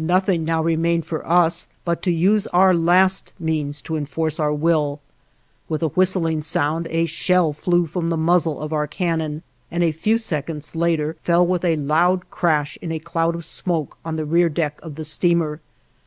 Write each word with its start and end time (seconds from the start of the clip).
Nothing 0.00 0.46
now 0.46 0.62
remained 0.62 1.04
for 1.04 1.28
us 1.28 1.68
but 1.84 2.00
to 2.04 2.10
use 2.10 2.46
our 2.46 2.72
last 2.72 3.34
means 3.38 3.82
to 3.82 3.96
enforce 3.98 4.40
our 4.40 4.54
will. 4.54 4.98
With 5.68 5.82
a 5.82 5.88
whistling 5.88 6.40
sound, 6.40 6.86
a 6.90 7.04
shell 7.04 7.52
flew 7.52 7.84
from 7.84 8.08
the 8.08 8.16
muzzle 8.16 8.62
of 8.62 8.72
our 8.72 8.86
cannon 8.86 9.42
and 9.70 9.84
a 9.84 9.92
few 9.92 10.16
seconds 10.16 10.74
later 10.74 11.18
fell 11.22 11.46
with 11.46 11.66
a 11.66 11.76
loud 11.76 12.30
crash 12.30 12.78
in 12.80 12.90
a 12.90 12.98
cloud 12.98 13.34
of 13.34 13.44
smoke 13.44 13.98
on 14.06 14.16
the 14.16 14.24
rear 14.24 14.48
deck 14.48 14.80
of 14.82 14.94
the 14.94 15.04
steamer. 15.04 15.60